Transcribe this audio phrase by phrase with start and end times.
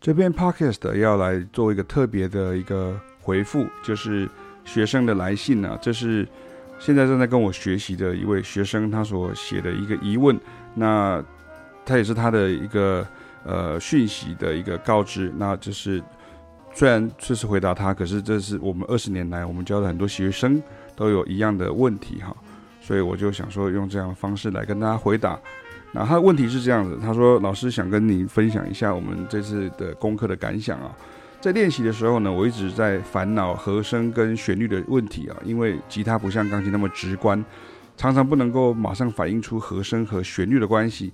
[0.00, 4.26] 这边 podcast 要来做一个特别的一个回复，就是
[4.64, 6.26] 学生的来信呢、啊，这是
[6.78, 10.40] 现在正在跟我学习的一位学生他所写的一个疑问，
[10.74, 11.22] 那
[11.84, 13.06] 他也是他的一个
[13.44, 16.02] 呃讯息的一个告知，那就是
[16.72, 20.62] 虽然这是回答他，可是这是我们二十年来我们教的很多学生
[20.96, 22.34] 都有一样的问题哈，
[22.80, 25.38] 所以我就想说用这样的方式来跟大家回答。
[25.92, 30.94] 那他的问题是这样子，他说：“老师想跟您分享一下我们这次的功课的感想啊，
[31.40, 37.44] 在练习的时候呢，我一直在烦恼和声跟旋律的问题啊，因为吉他不像钢琴那么直观，
[37.96, 41.12] 常常不能够马上反映出和声和旋律的关系。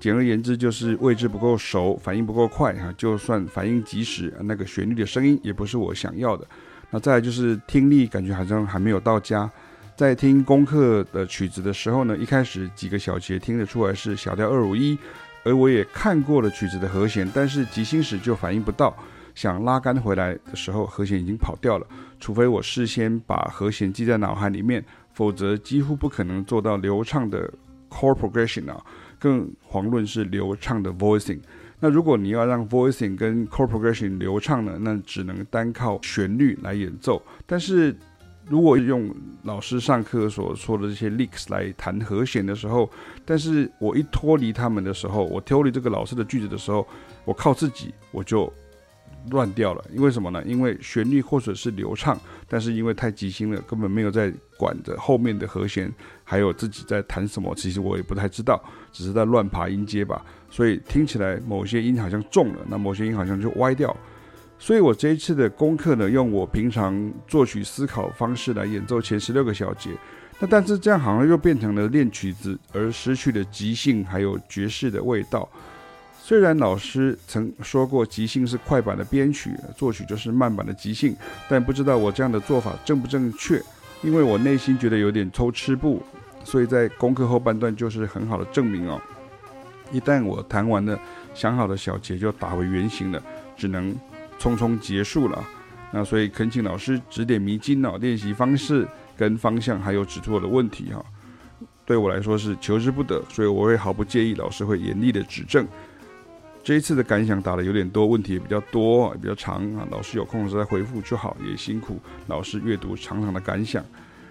[0.00, 6.44] 简而言之，就是位置不够熟，反应不够快哈，就算反应及时，那个旋律的声音也不是我想要的。
[6.90, 9.48] 那再就是听力，感觉好像还没有到家。”
[9.98, 14.96] 在听功课的曲子的时候呢，一开始几个小节听得出来是小调二五一，
[15.42, 18.96] 而我也看过了曲子的和弦，但是即兴时就反应不到，
[19.34, 21.86] 想拉杆回来的时候，和弦已经跑掉了。
[22.20, 27.52] 除非我事先把和弦记在脑海里面，否则几乎不可能做到流畅的
[27.90, 28.80] chord progression 啊，
[29.18, 31.40] 更遑论是流畅的 voicing。
[31.80, 37.96] 那如果你要让 voicing 跟 chord progression 流畅呢，那只能单靠旋律来演奏，但是。
[38.48, 42.90] 如果用老师上课所说的这些 licks 来弹和弦的时候，
[43.24, 46.86] 但是我一脱离他们的时候，我脱离这个老师的句子的时候，
[47.24, 48.50] 我靠自己我就
[49.30, 49.84] 乱掉了。
[49.92, 50.42] 因为什么呢？
[50.46, 55.92] 因为旋律或者是流畅，但是因为太即兴了，根本没有在管着后面的和弦，
[56.24, 60.24] 还有自己在弹什么，其实我也不太知道，只是在乱爬音阶吧。
[60.50, 63.94] 所以听起来某些音好像重了，那某些音好像就歪掉。
[64.58, 69.90] 所以我这一次的功课呢，用我平常作曲思考方式来演奏前十六个小节。
[70.40, 75.48] 那但是这样好像又变成了练曲子，而失去了即兴还有爵士的味道。
[76.20, 81.16] 虽然老师曾说过即兴是快板的编曲，作曲就是慢板的即兴，
[81.48, 83.62] 但不知道我这样的做法正不正确。
[84.02, 86.02] 因为我内心觉得有点偷吃步，
[86.44, 89.00] 所以在功课后半段就是很好的证明哦。
[89.90, 90.96] 一旦我弹完了
[91.32, 93.22] 想好的小节，就打回原形了，
[93.56, 93.96] 只能。
[94.38, 95.44] 匆匆结束了，
[95.92, 101.04] 那所以恳请老师指点迷津哦，练习方式跟方向，还有指出我的问题哈。
[101.84, 105.66] 对我来说是求之不得，所以我会毫不介意老师会严厉的指正。
[106.62, 109.88] 这一次的感想打得有点多，问题也比较多，也比较长啊。
[109.90, 113.82] 老师有空的时候再回复就好，也辛苦老师阅读长长的感想。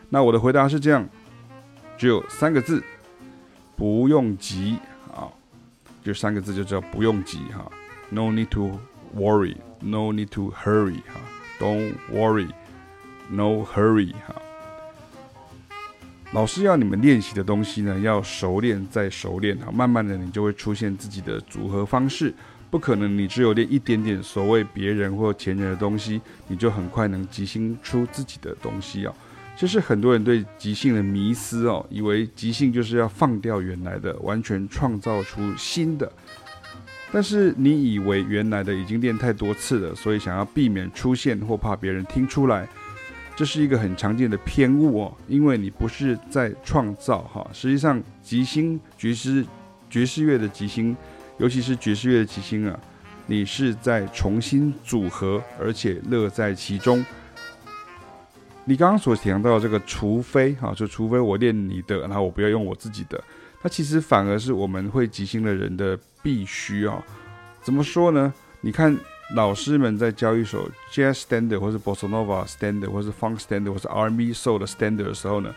[0.10, 1.08] 那我的回答是这样，
[1.98, 2.84] 只有三个字，
[3.76, 4.78] 不用急
[5.12, 5.26] 啊，
[6.04, 7.72] 就三个字就叫不用急哈
[8.12, 8.80] ，No need to
[9.16, 9.58] worry。
[9.80, 11.22] No need to hurry 哈
[11.60, 12.50] ，Don't worry,
[13.30, 14.36] no hurry 哈。
[16.32, 22.34] 老师要你们练习的东西呢，要熟练再熟练哈，慢慢的你就会出现自己的组合方式。
[22.72, 29.14] 不可能你只有练一点点所谓别人或前人的东西，你就很快能即兴出自己的东西啊。
[29.56, 36.12] 这是很多人对即兴的迷思哦，以为即兴就是要放掉原来的，完全创造出新的。
[37.12, 42.68] 但是你以为原来的已经练太多次了，所以想要避免出现或怕别人听出来，
[43.36, 45.18] 这是一个很常见的偏误哦。
[45.28, 49.46] 因为你不是在创造哈，实际上即兴爵士
[49.90, 50.96] 爵士乐的即兴，
[51.38, 52.78] 尤其是爵士乐的即兴啊，
[53.26, 57.06] 你是在重新组合，而且乐在其中。
[58.66, 63.24] 你刚刚所提到的这个，除非哈，就除非我练你的，然后我不要用我自己的。
[63.62, 67.04] 它其实反而是我们会即兴的人的必须啊！
[67.62, 68.34] 怎么说呢？
[68.62, 68.98] 你看
[69.36, 75.54] 老师们在教一首 Jazz Standard 或是 Bossa Nova Standard 或是 Funk Standard 或是 R&B Soul 的 Standard 的时候呢，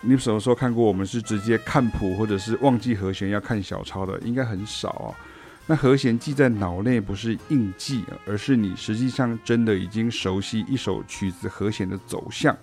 [0.00, 4.18] 你什么时候看过我们是直接看谱或者是忘记和弦要看小抄的？
[4.20, 5.14] 应该很少啊。
[5.66, 12.56] 那和弦记在脑内不是硬记，而是你实际上真的已经熟悉一首曲子和弦的走向。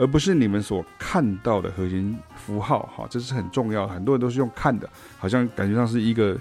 [0.00, 3.92] 而不是你们所看到的和弦符号，哈，这是很重要的。
[3.92, 4.88] 很多人都是用看的，
[5.18, 6.34] 好像感觉上是一个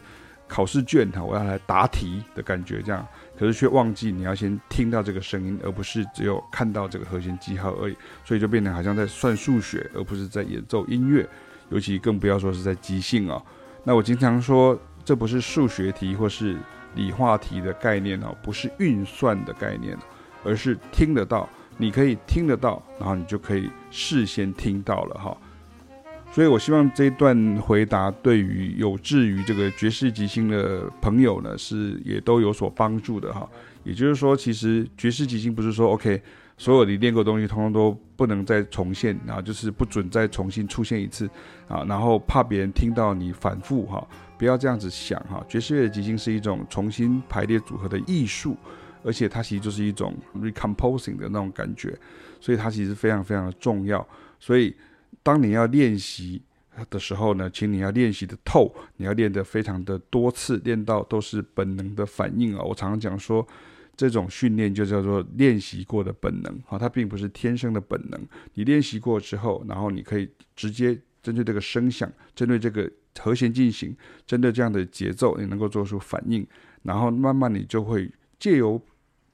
[0.48, 3.06] 考试卷，哈，我要来答题的感觉这样。
[3.38, 7.98] 可是却忘记你要先听到这个声音，而不是只有看到这个和弦记号而已。
[8.24, 11.28] 所以就变得好像在算数学，而不是在演奏音乐。
[11.70, 13.44] 尤其更不要说是在即兴啊。
[13.84, 16.56] 那我经常说，这不是数学题或是
[16.96, 19.98] 理化题的概念哦，不是运算的概念，
[20.46, 21.50] 而是听得到。
[21.82, 25.38] 你可以听得到，然后你就可以事先听到了哈，
[26.34, 33.50] 所以我希望这一段回答对于有志于这个爵士即兴的朋友呢，是也都有所帮助的哈。
[33.86, 36.22] 也就是说，其实爵士即兴不是说 OK
[36.58, 41.30] 所有你练过的东西，通通都不能再重现啊，就是不准再重新出现一次
[41.70, 44.06] 啊，然后怕别人听到你反复哈，
[44.38, 45.42] 不要这样子想哈。
[45.48, 48.58] 爵士乐的即兴是一种重新排列组合的艺术，
[49.04, 51.98] 而且它其实就是一种 recomposing 的那种感觉，
[52.40, 54.06] 所以它其实非常非常的重要。
[54.40, 54.76] 所以
[55.22, 56.42] 当你要练习
[56.90, 62.64] 的时候呢，请你要练习的透，你要练得非常的多次，练到都是本能的反应啊。
[62.64, 63.48] 我常常讲说。
[64.00, 68.28] 这种训练就叫做练习过的本能，哈，它并不是天生的本能。
[68.54, 73.94] 你练习过之后，然后你可以直接针对这个声响，针对这个和弦进行，
[74.26, 76.48] 针对这样的节奏，你能够做出反应，
[76.84, 78.10] 然后慢慢你就会
[78.40, 78.82] 借由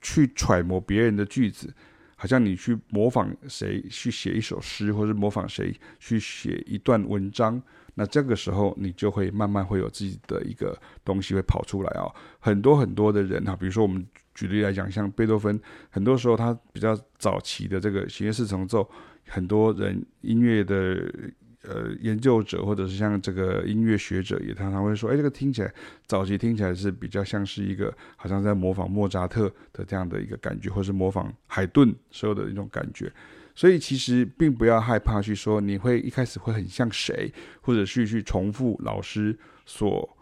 [0.06, 1.74] 去揣摩别人的句子，
[2.16, 7.60] 好像你去模仿谁去写一首诗，或者模仿谁去写一段文章。
[7.96, 12.06] 那这个时候，你就会慢慢会有自己的一个东西会跑出来啊。
[12.40, 14.06] 很多很多的人哈，比如说我们
[14.36, 15.60] 举例来讲，像贝多芬，
[15.90, 18.88] 很多时候他比较早期的这个弦乐四重奏，
[19.28, 21.12] 很多人音乐的
[21.68, 25.74] 呃研究者或者是像这个音乐学者也常常会说，哎，这个听起来
[26.06, 33.12] 早期听起来是比较像是一个好像在模仿莫扎特的这样的一个感觉，或是模仿海顿所有的一种感觉。
[33.58, 40.18] 所以其实并不要害怕去说你会一开始会很像谁，或者是去重复老师所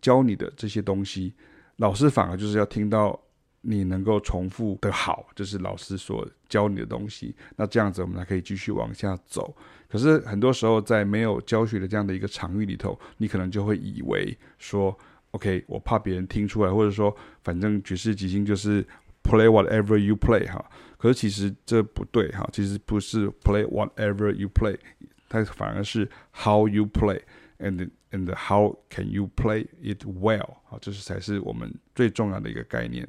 [0.00, 1.34] 教你的这些东西。
[1.76, 3.18] 老师反而就是要听到
[3.62, 7.34] 你能够重复的好，就是老师所教你的东西。
[7.56, 9.54] 那这样子我们才可以继续往下走。
[9.88, 14.96] 可是很多时候在没有教学的这样的一个场域里头，你可能就会以为说
[15.32, 18.82] ，OK，我怕别人听出来，或者说反正爵士即兴就是
[19.22, 20.64] play whatever you play 哈。
[20.96, 24.78] 可是其实这不对哈，其实不是 play whatever you play，
[25.28, 27.20] 它反而是 how you play
[27.58, 33.08] and and how can you play it well 啊，这是才是我们最重要的一个概念。